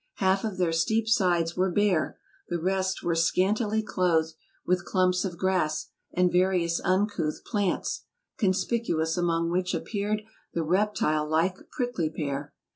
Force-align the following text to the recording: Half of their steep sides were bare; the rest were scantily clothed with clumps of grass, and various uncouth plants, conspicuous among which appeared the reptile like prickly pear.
Half 0.15 0.43
of 0.43 0.57
their 0.57 0.71
steep 0.73 1.07
sides 1.07 1.55
were 1.55 1.69
bare; 1.69 2.17
the 2.49 2.59
rest 2.59 3.03
were 3.03 3.13
scantily 3.13 3.83
clothed 3.83 4.33
with 4.65 4.83
clumps 4.83 5.23
of 5.23 5.37
grass, 5.37 5.89
and 6.11 6.31
various 6.31 6.81
uncouth 6.83 7.45
plants, 7.45 8.05
conspicuous 8.39 9.15
among 9.15 9.51
which 9.51 9.75
appeared 9.75 10.23
the 10.55 10.63
reptile 10.63 11.27
like 11.29 11.69
prickly 11.69 12.09
pear. 12.09 12.51